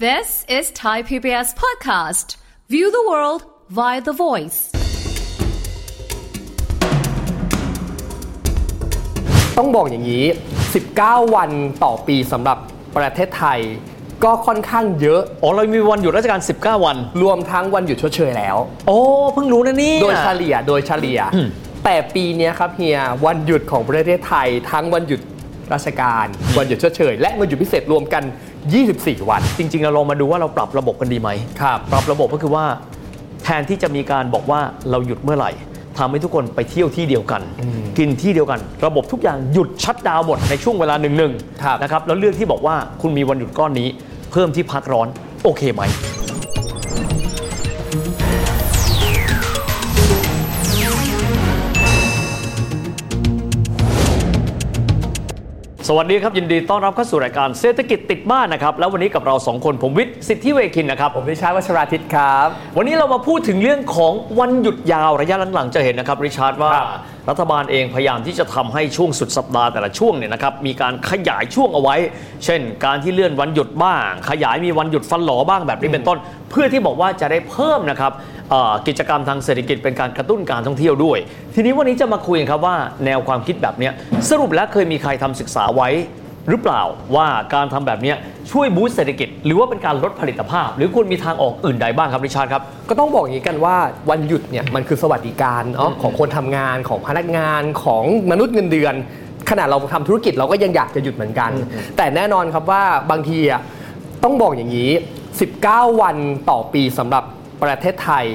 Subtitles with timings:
[0.00, 2.34] This is Thai PBS Podcast.
[2.68, 4.58] View the world via the voice.
[9.58, 10.24] ต้องบอกอย่างนี้
[10.80, 11.50] 19 วัน
[11.84, 12.58] ต่อปีสำหรับ
[12.96, 13.60] ประเทศไทย
[14.24, 18.56] ก็ค่อนข้างเยอะ อ๋อ เรามีวันหยุดราชการ 19 วัน รวมทั้งวันหยุดชดเชยแล้ว
[18.86, 18.98] โอ้
[19.32, 21.20] เพิ่งรู้นะนี่ โดยเฉลี่ย โดยเฉลี่ย
[21.84, 25.20] แต่ปีเนี้ยครับเฮีย วันหยุดของประเทศไทย ทั้งวันหยุด
[25.72, 26.26] ราชการ
[26.56, 28.22] วันหยุดชดเชยและวันหยุดพิเศษรวมกัน
[28.74, 31.30] 24 วัน จริง ๆ เราลองมาดูว่าเราปรับระบบกันดีไหม
[31.62, 32.64] ครับปรับระบบก็คือว่า
[33.44, 35.50] แทนที่จะมีการบอกว่าเราหยุดเมื่อไหร่
[35.98, 37.42] ทำให้ทุกคนไปเที่ยวที่เดียวกัน
[37.98, 41.32] กินที่เดียวกัน ระบบทุกอย่างหยุดชัดดาวน์หมดในช่วงเวลาหนึ่ง
[41.64, 43.88] ครับๆนะครับแล้วเลือกที่บอกว่าคุณมีวันหยุดก้อนนี้
[44.32, 45.08] เพิ่มที่พักร้อน
[45.44, 45.82] โอเคไหม
[55.88, 66.78] สวัสดีครับ ยินดีต้อนรับเข้าสู่รายการเศรษฐกิจติดบ้านนะครับ แล้ววันนี้กับเราสองคนผมวิทย์สิทธิเวคินนะครับ ผมริชาร์ดวัชราทิตครับ วันนี้เรามาพูดถึงเรื่องของวันหยุดยาวระยะหลังๆจะเห็นนะครับริชาร์ดว่าค
[67.30, 71.96] รัฐบาลเองพยายามที่จะทำให้ช่วงสุดสัปดาห์แต่ละช่วงเนี่ยนะครับมีการขยายช่วงเอาไว้
[72.44, 76.18] เช่น การที่เลื่อนวันหยุดบ้าง ขยายมีวันหยุดฟันหลอบ้างแบบนี้เป็นต้น
[76.50, 78.12] เพื่อที่บอกว่าจะได้เพิ่มนะครับ
[78.86, 81.18] กิจกรรมทางเศรษฐกิจเป็นการกระตุ้นการท่องเที่ยวด้วย
[81.54, 83.90] ทีนี้วันนี้จะมาคุยกันครับว่าแนวความคิดแบบนี้
[84.30, 85.88] สรุปแล้วเคยมีใครทำศึกษาไว้
[86.48, 86.82] หรือเปล่า
[87.14, 88.16] ว่าการทำแบบเนี้ย
[88.52, 93.76] ช่วยบูสต์เศรษฐกิจ หรือว่าเป็นการลดผลิตภาพ หรือควรมีทางออกอื่นใดบ้างครับริชาร์ดครับ ก็ต้องบอกอย่างนี้กันว่า
[94.10, 98.94] วันหยุดเนี่ยมันคือสวัสดิการเนาะของคนทำงานของพนักงานของมนุษย์เงินเดือน
[99.50, 101.50] ขนาดเราทำธุรกิจเราก็ยังอยากจะหยุดเหมือนกัน
[101.96, 103.60] แต่แน่นอนครับว่าบางทีอะ
[104.24, 104.90] ต้องบอกอย่างนี้
[105.44, 106.16] 19 วัน
[106.50, 107.24] ต่อปีสำหรับ
[107.62, 108.26] ประเทศไทย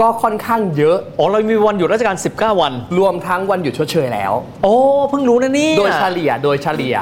[0.00, 4.32] ก็ค่อนข้างเยอะ อ๋อ เรามีวันหยุดราชการ 19 วัน รวมทั้งวันหยุดชดเชยแล้ว
[4.62, 4.74] โอ้
[5.10, 6.96] เพิ่งรู้นะนี่ โดยเฉลี่ย โดยเฉลี่ย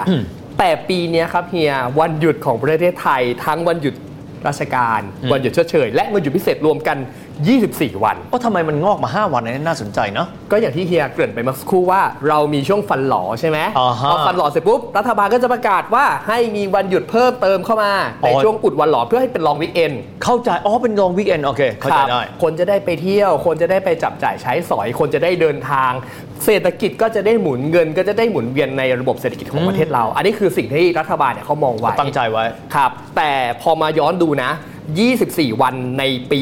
[0.64, 3.94] แต่ปีเนี้ยครับเฮียวันหยุดของประเทศไทย ทั้งวันหยุด
[4.46, 5.00] ราชการ
[5.32, 6.98] วันหยุดชดเชยและวันหยุดพิเศษรวมกัน
[7.50, 19.92] 24 วันโอ้ทำไมมันงอกมา 5 วันเนี่ยน่าสนใจเนาะ ก็อย่างที่เฮียเกริ่นไปเมื่อสักครู่ว่าเรามีช่วงฟันหลอใช่ไหมอ่าฮะพอฟันหลอเสร็จปุ๊บ รัฐบาลก็จะประกาศว่าให้มีวันหยุดเพิ่มเติมเข้ามา ในอ๋อ ช่วงอุดฟันหลอเพื่อให้เป็น long weekend
[20.24, 25.92] เข้าใจ อ๋อ เป็น long weekend โอเค เข้าใจได้ คนจะได้ไปเที่ยว คนจะได้ไปจับจ่ายใช้สอย คนจะได้เดินทาง
[26.44, 33.30] เศรษฐกิจก็จะได้หมุนเงิน ก็จะได้หมุนเวียนในระบบเศรษฐกิจของประเทศเรา อันนี้คือสิ่งที่รัฐบาลเนี่ยเขามองไว้ ตั้งใจไว้ ครับแต่
[33.60, 34.50] พอมาย้อนดูนะ
[34.90, 36.40] 24 วันในปี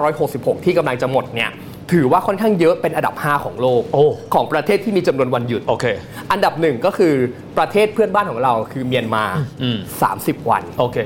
[0.00, 1.50] 2566 ที่กำลังจะหมดเนี่ย
[1.92, 5.84] ถือว่าค่อนข้างเยอะเป็นอันดับ 5 ของโลกโอ้ของประเทศที่มีจำนวนวันหยุดโอเค
[6.30, 7.14] อันดับหนึ่งก็คือ
[7.58, 9.24] ประเทศเพื่อนบ้านของเราคือเมียนมา
[9.62, 9.78] อืม
[10.14, 10.98] 30 วันโอเค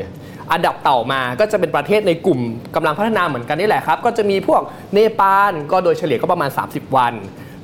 [0.53, 2.41] อันดับต่อมาก็จะเป็นประเทศในกลุ่ม
[2.75, 4.63] กำลังพัฒนาเหมือนกันนี่แหละครับ ก็จะมีพวก
[4.93, 7.15] เนปาลก็โดยเฉลี่ยก็ประมาณ 30 วัน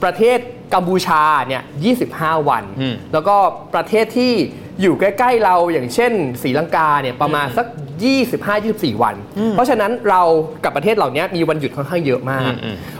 [0.03, 0.39] ประเทศ
[0.75, 1.63] กัมพูชาเนี่ย
[2.05, 3.37] 25 วันอืมแล้วก็
[3.75, 4.33] ประเทศที่
[4.81, 7.67] อยู่ใกล้ ๆ เราอย่างเช่นศรีลังกาเนี่ยประมาณสัก
[8.33, 9.15] 25-24 วัน
[9.53, 10.23] เพราะฉะนั้นเรา
[10.65, 12.53] กับประเทศเหล่านี้มีวันหยุดค่อนข้างเยอะมาก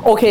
[0.05, 0.25] โอเค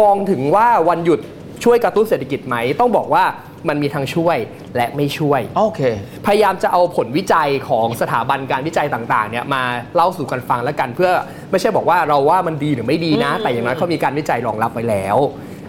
[0.00, 1.20] มองถึงว่าวันหยุด
[1.64, 3.24] ช่วยกระตุ้นเศรษฐกิจไหม ต้องบอกว่า
[3.68, 4.36] มันมีทั้งช่วย
[4.76, 5.80] และไม่ช่วยโอเค
[6.26, 9.62] พยายามจะเอาผลวิจัยของสถาบันการวิจัยต่างๆเนี่ยมา
[9.94, 11.10] เล่าสู่กันฟังแล้วกันเพื่อ
[11.50, 15.16] ไม่ใช่บอกว่าเราว่ามันดีหรือไม่ดีนะ แต่อย่างน้อยเขามีการวิจัยรองรับไว้แล้ว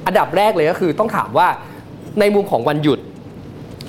[0.06, 1.48] อันดับแรกเลยก็คือต้องถามว่า
[2.20, 3.00] ในมุมของวันหยุด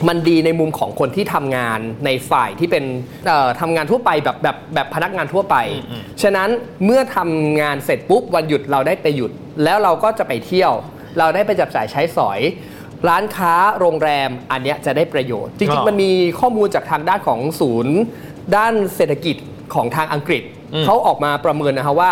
[0.08, 2.84] มันดีในมุมของคนที่ทำงานในฝ่ายที่เป็น
[3.26, 5.56] เอ่อทำงานทั่วไปแบบแบบแบบพนักงานทั่วไป
[6.22, 6.48] ฉะนั้น
[6.84, 9.30] เมื่อทำงานเสร็จปุ๊บวันหยุดเราได้ไปหยุด
[9.64, 10.72] แล้วเราก็จะไปเที่ยว
[11.18, 12.40] เราได้ไปจับจ่ายใช้สอย
[13.08, 16.10] ร้านค้าโรงแรมอันเนี้ยจะได้ประโยชน์ จริงอ่าๆมันมี
[16.40, 17.96] ข้อมูลจากทางด้านของศูนย์
[18.56, 19.36] ด้านเศรษฐกิจ
[19.74, 20.42] ของทางอังกฤษ
[20.74, 22.10] อืมเขาออกมาประเมินนะคะว่า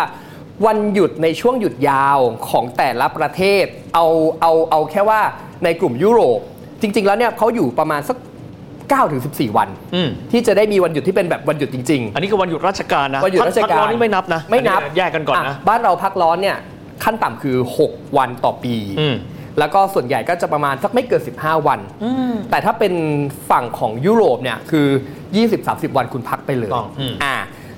[0.65, 3.65] วันหยุดในช่วงหยุดยาวของแต่ละประเทศ
[3.95, 4.07] เอา
[4.41, 5.21] เอาเอาแค่ว่า
[5.63, 6.39] ในกลุ่มยุโรป
[6.81, 8.17] จริง ๆ แล้วเนี่ยเขาอยู่ประมาณสัก
[8.63, 16.57] 9ถึง14 วัน อืม ที่จะได้มีวันหยุดที่เป็นแบบวันหยุดจริง อันนี้คือวันหยุดราชการนะๆวันหยุดราชพัการร้อนนี่ไม่นับนะไม่นับ อัแยกกันก่อนนะะบ้านเราพักร้อนเนี่ย
[17.03, 17.55] ขั้นต่ำคือ
[17.87, 19.15] 6 วันต่อปี อืม
[19.59, 21.79] แล้วก็ส่วนใหญ่ก็จะประมาณสักไม่เกิน 15 วัน
[22.51, 22.93] แต่ถ้าเป็น
[23.49, 24.87] ฝั่งของยุโรปเนี่ยคือ
[25.41, 27.35] 20-30 วันคุณพักไปเลยต้องอืม อ่า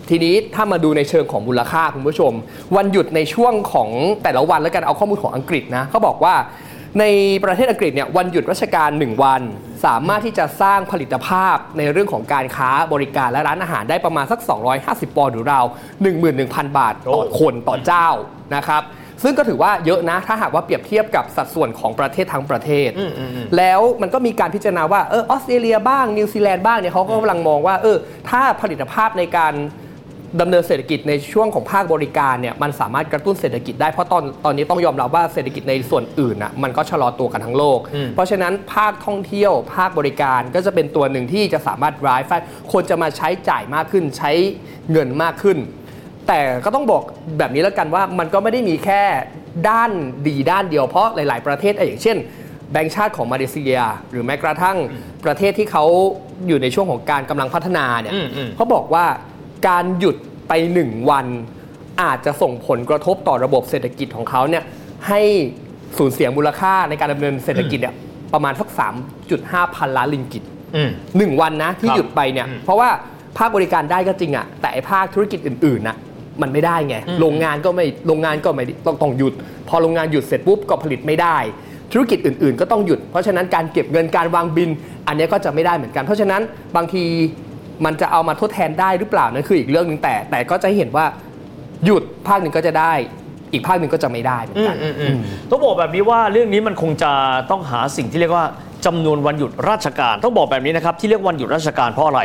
[0.10, 2.32] ทีนี้ถ้ามาดูในเชิงของมูลค่าคุณผู้ชม
[2.76, 3.90] วันหยุดในช่วงของ
[4.24, 6.34] แต่ละวันแล้วกันเอาข้อมูลของอังกฤษนะเขาบอกว่า
[7.00, 7.04] ใน
[7.44, 9.42] ประเทศอังกฤษเนี่ยวันหยุดราชการ 1 วัน
[9.86, 14.40] สามารถที่จะสร้างผลิตภาพในเรื่องของการค้าบริการและร้านอาหารได้ประมาณสัก
[14.80, 15.66] 250 ปอนด์หรือราว
[16.22, 18.08] 11,000 บาทต่อโอ้คนต่อเจ้า
[18.56, 18.84] นะครับ
[19.24, 22.90] ซึ่งก็ถือว่าเยอะนะ ถ้าหากว่าเปรียบเทียบกับสัดส่วนของประเทศทั้งประเทศ
[23.58, 27.98] แล้วมันก็มีการพิจารณาว่าเออออสเตรเลียบ้างนิวซีแลนด์บ้างเนี่ยเขาก็กำลังมองว่าเออ
[28.30, 29.54] ถ้าผลิตภาพในการ
[30.42, 42.28] ดำเนินเศรษฐกิจในช่วงของภาคบริการเนี่ยมันสามารถกระตุ้นเศรษฐกิจได้เพราะตอนตอนนี้ต้องยอมรับว่าเศรษฐกิจในส่วนอื่นน่ะมันก็ชะลอตัวกันทั้งโลกอืมเพราะฉะนั้นภาคท่องเที่ยว ภาคบริการก็จะเป็นตัวหนึ่งที่จะสามารถ drive
[42.72, 44.32] คนจะมาใช้จ่ายมากขึ้นใช้
[44.92, 45.58] เงินมากขึ้น
[46.28, 47.04] แต่ก็ต้องบอก
[47.40, 49.02] แบบนี้แล้วกันว่ามันก็ไม่ได้มีแค่
[49.70, 49.92] ด้าน
[50.28, 52.18] ดีด้านเดียวเพราะหลาย ๆ ประเทศอย่างเช่น
[52.72, 53.80] แบงก์ชาติของมาเลเซีย
[54.12, 54.78] หรือแม้กระทั่ง
[55.26, 55.86] ประเทศที่เขา
[56.48, 59.06] อยู่ในช่วงของการกำลังพัฒนาเนี่ยอืมอืมเขาบอกว่า
[59.68, 60.16] การหยุด
[60.48, 61.26] ไปหนึ่งวัน
[62.02, 64.64] อาจจะส่งผลกระทบต่อระบบเศรษฐกิจของเขาเนี่ย
[65.08, 65.22] ให้
[65.98, 67.96] สูญเสียมูลค่าในการดำเนินเศรษฐกิจเนี่ย
[68.34, 68.70] ประมาณสัก
[69.22, 70.44] 3.5 พันล้านลิงกิต
[70.76, 72.90] อืมหนึ่งวันนะที่ครับหยุดไปเนี่ยอืมเพราะว่า
[73.38, 75.96] ภาคบริการได้ก็จริงอะแต่ไอ้ภาคธุรกิจอื่นๆนะ
[76.42, 79.34] มันไม่ได้ไงอืมโรงงานก็ไม่โรงงานก็ไม่ต้องต้องหยุด
[79.70, 81.38] พอโรงงานหยุดเสร็จปุ๊บก็ผลิตไม่ได้
[81.92, 84.70] ธุรกิจอื่น ๆ ก็ต้องหยุด เพราะฉะนั้นการเก็บเงินการวางบิน
[85.08, 86.42] อันเนี้ยก็จะไม่ได้เหมือนกัน เพราะฉะนั้น
[86.76, 87.04] บางที
[87.86, 91.06] มันจะเอามาทดแทนได้หรือเปล่านั่นคืออีกเรื่องหนึ่งแต่ แต่ก็จะให้เห็นว่า
[91.86, 92.94] หยุดภาคหนึ่งก็จะได้
[93.54, 95.16] อีกภาคหนึ่งก็จะไม่ได้เหมือนกันอืมอืมอืม
[95.50, 97.12] ต้องบอกแบบนี้ว่าเรื่องนี้มันคงจะ
[97.52, 98.46] ต้องหาสิ่งที่เรียกว่า
[98.86, 102.22] จำนวนวันหยุดราชการต้องบอกแบบนี้นะครับที่เรียกวันหยุดราชการเพราะอะไร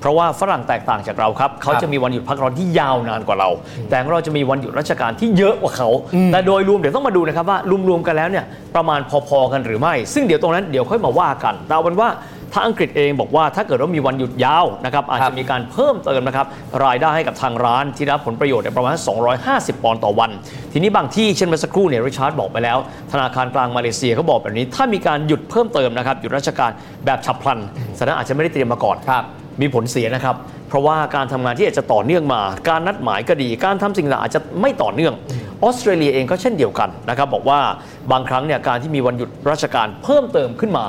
[0.00, 3.50] เพราะว่าฝรั่งแตกต่างจากเราครับเขาจะมีวันหยุดพักร้อนที่ยาวนานกว่าเรา
[3.88, 5.88] แต่ของเราจะมีวันหยุดราชการที่เยอะกว่าเขา
[6.32, 7.58] แต่โดยรวมเดี๋ยวต้องมาดูนะครับว่า
[7.88, 8.44] รวมๆกันแล้วเนี่ย
[8.76, 12.08] ประมาณพอๆกันหรือไม่ ซึ่งเดี๋ยวตรงนั้นเดี๋ยวค่อยมาว่ากันแต่เอาเป็นว่า
[12.52, 16.46] ถ้าอังกฤษเองบอกว่าถ้าเกิดว่ามีวันหยุดยาวนะครับอาจครัจะบมีการเพิ่มเติมนะครับ
[16.84, 18.94] รายได้ให้กับทางร้านที่ได้รับผลประโยชน์เนี่ยประมาณ
[19.38, 20.30] 250 ปอนด์ต่อวัน
[20.72, 22.78] ทีนี้บางที่เช่นเมื่อสักครู่เนี่ยริชาร์ดบอกไปแล้ว
[23.12, 26.70] ธนาคารกลางมาเลเซียเขาบอกแบบนี้ ถ้ามีการหยุดเพิ่มเติมนะครับหยุดราชการ
[27.04, 27.58] แบบฉับพลัน
[27.96, 29.24] แสดงอาจจะไม่ได้เตรียมมาก่อนครับ
[29.60, 30.36] มีผลเสียนะครับ
[30.68, 35.14] เพราะว่าการทำงานที่อาจจะต่อเนื่องมา การนัดหมายก็ดี การทำสิ่งต่างอาจจะไม่ต่อเนื่อง
[35.62, 37.60] ออสเตรเลียเองก็เช่นเดียวกันนะครับบอกว่า
[38.12, 40.86] บางครั้งเนี่ยการที่มีวันหยุดราชการเพิ่มเติมขึ้นมา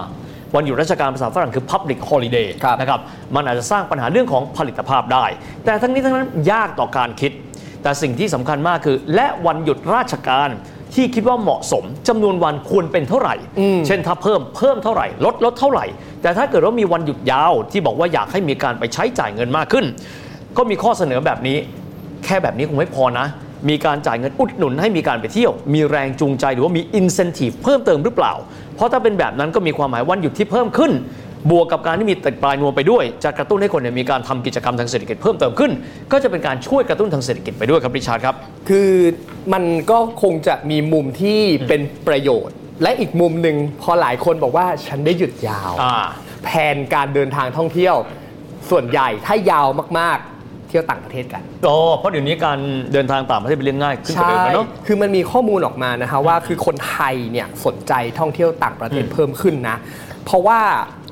[0.56, 3.00] วันหยุดราชการภาษาฝรั่งคือ public holiday ครับนะครับ
[3.36, 5.26] มันอาจจะสร้างปัญหาเรื่องของผลิตภาพได้
[5.66, 7.32] แต่ทั้งนี้ทั้งนั้นยากต่อการคิด
[7.84, 10.50] แต่สิ่งที่สำคัญมากคือ และวันหยุดราชการ
[10.96, 13.36] ที่คิดว่าเหมาะสมจำนวนวันควรเป็นเท่าไหร่
[13.88, 15.86] เช่นถ้าเพิ่มเพิ่มเท่าไหร่ ลดลดเท่าไหร่
[16.22, 19.86] แต่ถ้าเกิดว่ามีวันหยุดยาวที่บอกว่าอยากให้มีการไปใช้จ่ายเงินมากขึ้น
[20.58, 21.58] ก็มีข้อเสนอแบบนี้
[22.26, 23.28] แค่แบบนี้คงไม่พอนะ
[23.70, 28.34] มีการจ่ายเงินอุดหนุนให้มีการไปเที่ยว มีแรงจูงใจหรือว่ามี incentive เพิ่มเติมหรือเปล่า
[28.80, 30.92] เพราะถ้าเป็นแบบนั้นก็มีความหมายวันหยุดที่เพิ่มขึ้น
[31.52, 35.72] บวกกับการที่มีติดปลายนวมไปด้วย จะกระตุ้นให้คนเนี่ยมีการทำกิจกรรมทางเศรษฐกิจเพิ่มเติมขึ้น
[36.12, 38.36] ก็จะเป็นการช่วยกระตุ้นทางเศรษฐกิจไปด้วยครับริชาร์ดครับ
[38.70, 38.92] คือ
[39.54, 45.96] มันก็คงจะมีมุมที่เป็นประโยชน์ และอีกมุมหนึ่งพอหลายคนบอกว่าฉันได้หยุดยาวอ่า
[46.44, 47.96] แผนการเดินทางท่องเที่ยว
[48.70, 49.68] ส่วนใหญ่ถ้ายาว
[50.00, 50.29] มากๆ
[50.70, 52.60] เที่ยวต่างประเทศกันอ๋อเพราะเดี๋ยวนี้การ
[52.94, 59.78] เดินทางต่างประเทศเป็นเรื่องง่ายขึ้นกว่าใช่เดิมแล้วเนาะคือมันมีข้อมูลออกมานะคะว่าคือคนไทยเนี่ยสนใจท่องเที่ยวต่างประเทศอืมเพิ่มขึ้นนะ
[60.26, 60.60] เพราะว่า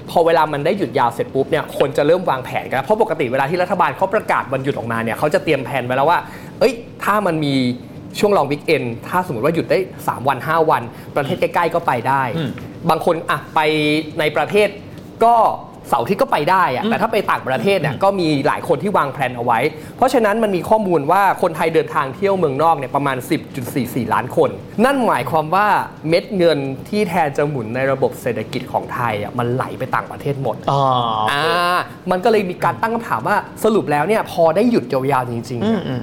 [0.09, 6.19] พอเวลามันได้หยุดยาวเสร็จปุ๊บเนี่ยคนจะเริ่มวางแผนกันแล้วเพราะปกติเวลาที่รัฐบาลเขาประกาศวันหยุดออกมาเนี่ยเขาจะเตรียมแผนไว้แล้วว่า
[6.59, 6.73] เอ้ย
[7.03, 7.53] ถ้ามันมี
[8.19, 10.81] ช่วงลองวิกเอนถ้าสมมติว่าหยุดได้ 3 วัน 5 วัน
[11.15, 12.49] ประเทศใกล้ ๆ ก็ไปได้อืม
[12.89, 13.59] บางคนอะไป
[14.19, 14.69] ในประเทศ
[15.23, 15.35] ก็
[15.89, 19.59] เสาร์อาที่ก็ไปได้อะแต่ถ้าไปต่างประเทศเนี่ยก็มีหลายคนที่วางแผนเอาไว้
[19.97, 23.17] เพราะฉะนั้นมันมีข้อมูลว่าคนไทยเดินทางเที่ยวเมืองนอกเนี่ยประมาณ
[23.65, 24.49] 10.44 ล้านคน
[24.85, 25.67] นั่นหมายความว่า
[26.09, 30.83] เม็ดเงินที่แทนจะหมุนในระบบเศรษฐกิจของไทยอะมันไหลไปต่างประเทศหมดอ่า
[31.31, 31.79] อ่า
[32.11, 35.95] มันก็เลยมีการตั้งคำถามว่าสรุปแล้วเนี่ยพอได้หยุดยาวๆจริงๆอื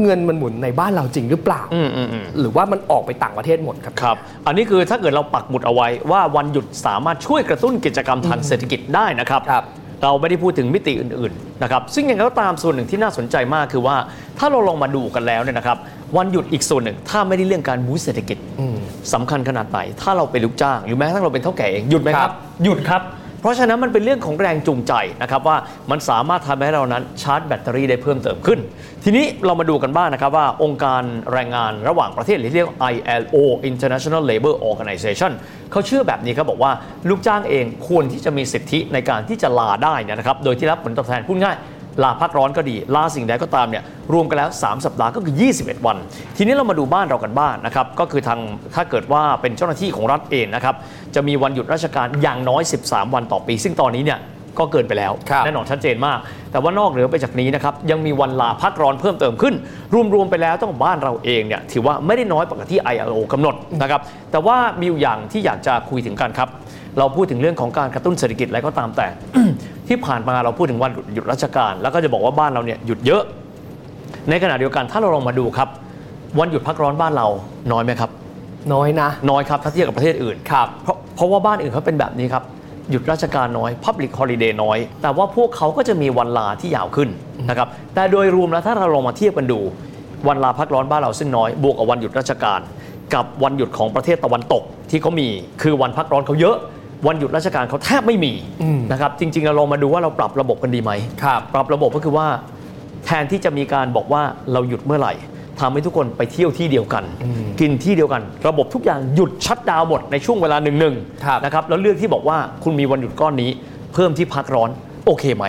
[0.00, 9.64] เนี่ยมอืมอืมเงินมันหมุนในบ้านเราจริงหรือเปล่าอืมอืมอืมหรือว่ามันออกไปต่างประเทศหมดครับครับ อันนี้คือถ้าเกิดเราปักหมุดเอาไว้ว่าวันหยุดสามารถช่วยกระตุ้นกิจกรรมทางเศรษฐกิจได้นะครับครับ
[10.02, 13.96] เราไม่ได้พูดถึงมิติอื่นๆนะครับซึ่งอย่างไรก็ตามส่วนหนึ่งที่น่าสนใจมากคือว่า
[14.38, 15.78] ถ้าเราลองมาดูกันแล้วเนี่ยนะครับ
[16.16, 18.78] วันหยุดอีกส่วนหนึ่ง ถ้าไม่ได้เรื่องการบูสต์เศรษฐกิจอืม
[19.12, 22.34] สำคัญขนาดไหนถ้าเราเป็นลูกจ้างหรือแม้กระทั่งเราเป็นเท่าแก่เองหยุดไหมคครัรับบ
[22.64, 23.02] หยุดครับ
[23.44, 25.56] เพราะฉะนั้นมันเป็นเรื่องของแรงจูงใจนะครับว่า
[25.90, 28.60] มันสามารถทำให้เรานั้นชาร์จแบตเตอรี่ได้เพิ่มเติมขึ้น
[29.04, 33.36] ทีนี้เรามาดูกันบ้างนะครับว่าองค์การแรงงานระหว่างประเทศหรือเรียก ILO
[33.70, 35.32] International Labour Organization
[35.70, 36.72] เขาเชื่อแบบนี้ครับบอกว่า
[37.08, 41.56] ลูกจ้างเองควรที่จะมีสิทธิในการที่จะลาได้นยนะครับโดยที่รับผลตอบแทนพูดง่าย
[42.02, 43.82] ลาพักร้อนก็ดี ลาสิ่งใดก็ตามเนี่ย
[44.12, 45.96] รวมกันแล้ว 3 สัปดาห์ก็คือ 21 วัน
[46.36, 48.40] ทีนี้เรามาดูบ้านเรากันบ้างนะครับก็คือทาง
[48.74, 50.74] ถ้าเกิดว่าเป็นเจ้าหน้าที่ของรัฐเองนะครับ
[51.14, 54.20] จะมีวันหยุดราชการอย่างน้อย 13 วันต่อปี ซึ่งตอนนี้เนี่ย
[54.60, 56.18] ก็เกินไปแล้วครับแน่นอนชัดเจนมาก
[56.52, 59.54] แต่ว่านอกเหนือไปจากนี้นะครับยังมีวันลาพักร้อนเพิ่มเติมขึ้น
[60.14, 66.48] รวม ๆ ไปแล้วต้องบ้านเราเองเนี่ยถือว่าไม่ได้น้อยปกว่าที่ ILO กำหนดนะครับแต่ว่ามีอยู่อย่างที่อยากจะคุยถึงกันครับ
[66.98, 69.06] เราพูดถึงเรื่องของการกระตุ้นเศรษฐกิจอะไรก็ตามแต่
[69.88, 73.22] ที่ผ่านมาเราพูดถึงวันหยุดราชการ แล้วก็จะบอกว่าบ้านเราเนี่ยหยุดเยอะ
[74.30, 75.68] ในขณะเดียวกันถ้าเราลองมาดูครับ
[76.38, 77.28] วันหยุดพักร้อนบ้านเรา
[77.72, 78.10] น้อยไหมครับ
[78.72, 82.44] น้อยนะ น้อยครับถ้าเทียบกับประเทศอื่นครับเพราะเพราะว่าบ้านอื่นเขาเป็นแบบนี้ครับ
[82.90, 87.08] หยุดราชการน้อย Public Holiday น้อย แต่ว่าพวกเขาก็จะมีวันลาที่ยาวขึ้น
[87.48, 89.60] นะครับแต่โดยรวมแล้วถ้าเราลองมาเทียบกันดู
[90.28, 92.60] วันลาพักร้อนบ้านเราซึ่งน้อยบวกกับวันหยุดราชการ
[93.14, 95.28] กับวันหยุดของประเทศตะวันตกที่เขามี
[95.62, 96.56] คือวันพักร้อนเขาเยอะ
[97.06, 98.32] วันหยุดราชการเขาแทบไม่มี
[98.92, 100.92] นะครับจริงๆเราลองมาดูว่าเราปรับระบบกันดีไหม
[101.22, 102.26] ครับปรับระบบก็คือว่า
[103.04, 105.14] แทนที่จะมีการบอกว่าเราหยุดเมื่อไหร่
[105.60, 107.04] ทำให้ทุกคนไปเที่ยวที่เดียวกัน
[107.60, 110.94] กินที่เดียวกัน ระบบทุกอย่างหยุดชัดดาวน์หมดในช่วงเวลาหนึ่งหนึ่ง
[111.24, 113.50] ครับนะครับแล้วเลือกที่บอกว่าคุณมีวันหยุดก้อนนี้
[113.94, 114.70] เพิ่มที่พักร้อน
[115.06, 115.44] โอเคไหม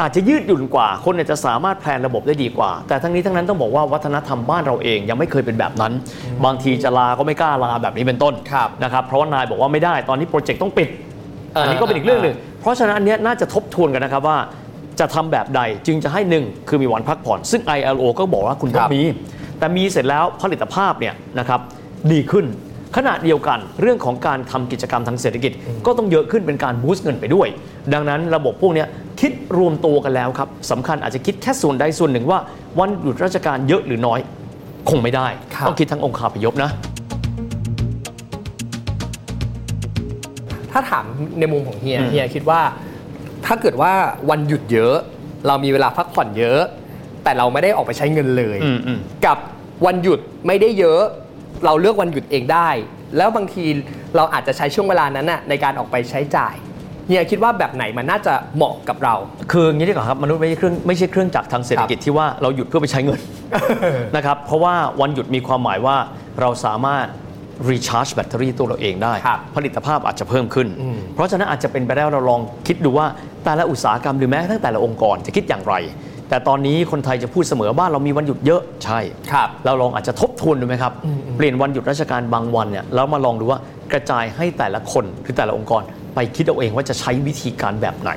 [0.00, 5.92] อาจจะยืดหยุ่นกว่า คนเนี่ยจะสามารถแพลนระบบได้ดีกว่า แต่ทั้งนี้ทั้งนั้นต้องบอกว่าวัฒนธรรมบ้านเราเองยังไม่เคยเป็นแบบนั้น
[6.44, 10.88] บางทีจะลาก็ไม่กล้าลาแบบนี้เป็นต้นครับนะครับเพราะว่านายบอกว่าไม่ได้ตอนนี้โปรเจกต์ต้องปิด
[11.56, 14.38] อ่าอันนี้ก็เป็นอีกเรื่องหนึ่งเพราะฉะนั้นอันเนี้ยน่าจะทบทวนกันนะครับว่า
[15.00, 19.02] จะทำแบบใดจึงจะให้หนึ่งคือมีวันพักผ่อน ซึ่ง ILO ก็บอกว่าคุณต้อครังบมี
[19.58, 21.60] แต่มีเสร็จแล้วผลิตภาพเนี่ยนะครับ
[22.12, 22.44] ดีขึ้น
[22.96, 25.52] ขณะเดียวกันเรื่องของการทำกิจกรรมทางเศรษฐกิจ
[25.86, 27.48] ก็ต้องเยอะขึ้นเป็นการบูสต์เงินไปด้วย
[27.92, 28.88] ดังนั้นระบบพวกเนี้ย
[29.20, 32.38] คิดรวมตัวกันแล้วครับสำคัญอาจจะคิดแค่ส่วนใดส่วนหนึ่งว่า
[32.80, 34.20] วันหยุดราชการเยอะหรือน้อย
[34.88, 36.70] คงไม่ได้ครับต้องคิดทั้งองค์คาพยพนะ
[40.72, 41.04] ถ้าถาม
[41.38, 42.60] ในมุมของเฮียอืมเฮียคิดว่า
[43.46, 43.92] ถ้าเกิดว่า
[44.30, 44.96] วันหยุดเยอะ
[45.46, 46.60] เรามีเวลาพักผ่อนเยอะ
[47.24, 49.38] แต่เราไม่ได้ออกไปใช้เงินเลยอืมอืมกับ
[49.86, 51.02] วันหยุดไม่ได้เยอะ
[51.64, 52.68] เราเลือกวันหยุดเองได้
[53.16, 53.64] แล้วบางที
[54.16, 56.54] เราอาจจะใช้ช่วงเวลานั้นน่ะในการออกไปใช้จ่าย
[57.06, 59.14] เฮียคิดว่าแบบไหนมันน่าจะเหมาะกับเรา
[59.52, 63.20] คืออย่างนี้ดีกว่าครับมนุษย์ไม่ใช่เครื่องไม่ใช่เครื่องจักรทางเศรษฐกิจที่ว่าเราหยุดเพื่อไปใช้เงิน
[64.16, 65.96] นะครับเพราะว่าวันหยุดมีความหมายว่า
[66.40, 67.06] เราสามารถ
[67.70, 73.06] recharge แบตเตอรี่ตัวเราเองได้ครับผลิตภาพอาจจะเพิ่มขึ้นอืมเพราะฉะนั้นอาจจะเป็นไปได้เราลองคิดดูว่า
[73.44, 75.74] แต่ละอุตสาหกรรมหรือแม้กระทั่งแต่ละองค์กรจะคิดอย่างไร
[76.28, 78.98] แต่ตอนนี้คนไทยจะพูดเสมอบ้านเรามีวันหยุดเยอะใช่
[79.32, 80.92] ครับเราลองอาจจะทบทวนดูไหมครับ
[81.36, 83.58] เปลี่ยนวันหยุดราชการบางวันเนี่ยแล้วมาลองดูว่า
[83.92, 85.82] กระจายให้แต่ละคนหรือแต่ละองค์กร
[86.14, 88.10] ไปคิดเอาเองว่าจะใช้วิธีการแบบไหน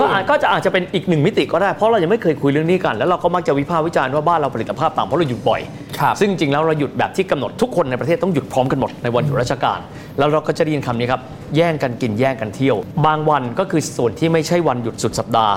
[0.00, 5.60] ก็อาจก็จะอาจจะเป็นอีกหนึ่งมิติก็ได้เพราะเรายังไม่เคยคุยเรื่องนี้กัน แล้วเราก็มักจะวิพากษ์วิจารณ์ว่าบ้านเราผลิตภาพต่ำเพราะเราหยุดบ่อย
[5.98, 9.78] ครับซึ่งจริงๆแล้วเราหยุดแบบที่กำหนดทุกคนในประเทศต้องหยุดพร้อมกันหมดในวันหยุดราชการ
[10.18, 11.20] แล้วเราก็จะได้ยินคำนี้ครับ
[11.56, 12.76] แย่งกันกินแย่งกันเที่ยว
[13.06, 15.54] บางวันก็คือส่วนที่ไม่ใช่วันหยุดสุดสัปดาห์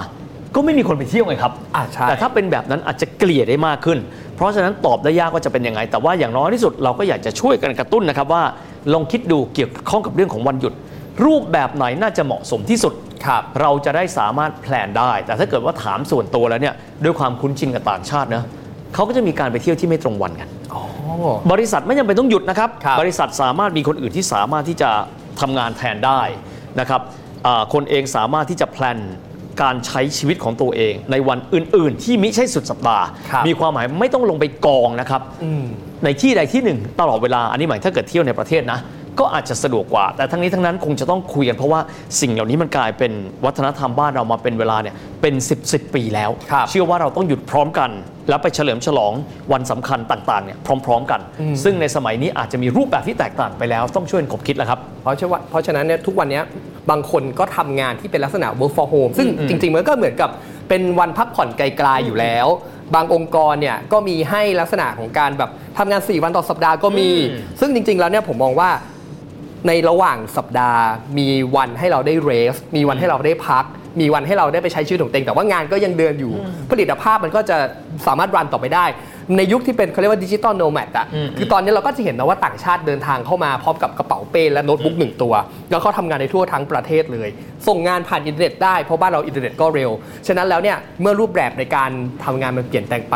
[0.55, 3.99] ก็ไม่มีคนไปเที่ยวไงครับอ่าใช่แต่ถ้าเป็นแบบนั้นอาจจะเกลี่ยได้มากขึ้น
[4.35, 8.43] เพราะฉะนั้นตอบได้ยากว่าจะเป็นยังไง แต่ว่าอย่างน้อยที่สุดเราก็อยากจะช่วยกันกระตุ้นนะครับว่า
[8.93, 10.73] ลองคิดดูเกี่ยวข้องกับเรื่องของวันหยุด
[11.25, 12.93] รูปแบบไหนน่าจะเหมาะสมที่สุด
[13.25, 18.43] ครับเราจะได้สามารถแพลนได้ แต่ถ้าเกิดว่าถามส่วนตัวแล้วเนี่ยด้วยความคุ้นชินกับต่างชาตินะ
[18.93, 20.81] เขาก็จะมีการไปเที่ยวที่ไม่ตรงวันกันอ๋อ
[21.51, 24.89] บริษัทไม่จำเป็นต้องหยุดนะครับครับบริษัทสามารถมีคนอื่นที่สามารถที่จะ
[25.41, 26.21] ทำงานแทนได้
[26.79, 27.01] นะครับ
[27.45, 28.99] อ่าคนเองสามารถที่จะแพลน
[29.61, 35.63] การใช้ชีวิตของตัวเอง ในวันอื่น ๆ ที่มิใช่สุดสัปดาห์ครับมีความหมายไม่ต้องลงไปกองนะครับอืม
[36.03, 38.79] ในที่ใดที่หนึ่งตลอดเวลาอันนี้หมายถ้าเกิดเที่ยวในประเทศนะ
[39.19, 41.79] ก็อาจจะสะดวกกว่า แต่ทั้งนี้ทั้งนั้นคงจะต้องคุยกันเพราะว่า
[42.21, 43.11] สิ่งเหล่านี้มันกลายเป็น
[43.45, 47.89] วัฒนธรรมบ้านเรามาเป็นเวลาเนี่ยเป็น10บสปีแล้วครับเชื่อว่าเราต้องหยุดพร้อมกัน
[48.29, 49.13] แล้วไปเฉลิมฉลอง
[49.51, 51.21] วันสำคัญต่างๆเนี่ยพร้อม ๆ กัน
[51.63, 56.43] ซึ่งในสมัยนี้อาจจะมีรูปแบบที่แตกต่างไปแล้วต้องช่วยกันขบคิดแล้วครับเพราะฉะนั้นเพราะฉะนั้นเนี่ยทุกวันเนี้ย
[56.89, 60.29] บางคนก็ทำงานที่เป็นลักษณะ work for home ซึ่งจริงๆมันก็เหมือนกับ
[60.69, 62.47] เป็นวันพักผ่อนไกลๆอยู่แล้ว
[62.95, 68.69] บางองค์กรเนี่ยก็มีให้ลักษณะของการแบบทำงาน 4 วันต่อสัปดาห์ก็มีอืมซึ่งจริง ๆ แล้วเนี่ยผมมองว่า
[69.67, 70.81] ในระหว่างสัปดาห์
[71.17, 73.65] มีวันให้เราได้เรส มีวันให้เราได้พัก
[73.99, 76.33] มีวันให้เราได้ไปใช้ชีวิตของตัวเองแต่ว่างานก็ยังเดินอยู่
[76.71, 77.57] ผลิตภาพมันก็จะ
[78.07, 78.85] สามารถรันต่อไปได้
[79.37, 85.33] ในยุคที่เป็นเขาเรียกว่าดิจิตอลโนแมดอะอืมคือตอนนี้เราก็จะเห็นนะว่าต่างชาติเดินทางเข้ามาพร้อมกับกระเป๋าเป้และโน้ตบุ๊กหนึ่งตัว
[85.71, 87.29] แล้วเขาทำงานในทั่วทั้งประเทศเลย
[87.67, 89.91] ส่งงานผ่านอินเทอร์เน็ตได้เพราะบ้านเราอินเทอร์เน็ตก็เร็ว
[90.27, 91.91] ฉะนั้นแล้วเนี่ยเมื่อรูปแบบในการ
[92.25, 93.15] ทำงานมันเปลี่ยนแปลงไป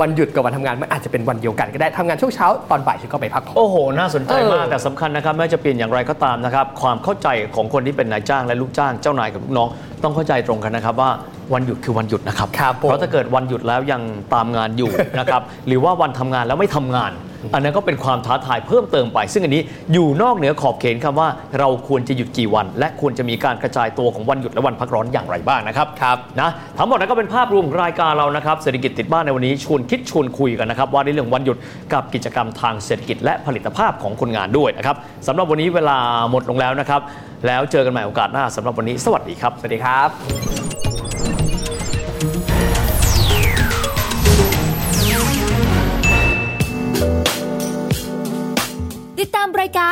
[0.00, 9.68] วันหยุดกับวันทำงานมันอาจจะเป็นวันเดียวกันก็ได้ทำงานช่วงเช้าตอนบ่ายฉันก็ไปพักผ่อนโอ้โห น่าสนใจมากเออแต่สำคัญนะครับไม่ว่าจะเปลี่ยนอย่างไรก็ตามนะครับความเข้าใจของคนที่เป็นนายจ้างและลูกจ้างเจ้านายกับลูกน้อง
[10.02, 11.10] ต้องเข้าใจตรงกันนะครับว่า
[11.54, 14.02] วันหยุดคือวันหยุดนะครับครับผมเพราะถ้าเกิดวันหยุดแล้วยัง
[14.34, 17.12] ตามงานอยู่นะครับ หรือว่าวันทำงานแล้วไม่ทำงาน
[17.54, 19.62] อันนั้นก็เป็นความท้าทายเพิ่มเติมไป ซึ่งอันนี้
[19.92, 31.56] อยู่นอกเหนือขอบเขตคำว่าเราควรจะหยุดกี่วัน และควรจะมีการกระจายตัวของวันหยุดและวันพักร้อนอย่างไรบ้างนะครับครับนะทั้งหมดนั้นก็เป็นภาพรวมของรายการเรานะครับเศรษฐกิจติดบ้านในวันนี้ชวนคิดชวนคุยกันนะครับว่าในเรื่องวันหยุด
[31.92, 35.98] กับกิจกรรมทางเศรษฐกิจและผลิตภาพของคนงานด้วยนะครับสำหรับวันนี้เวลา
[36.30, 37.00] หมดลงแล้วนะครับ
[37.46, 40.65] แล้วเจอกันใหม่โอกาสหน้าสำหรับวันนี้ สวัสดีครับ สวัสดีครับ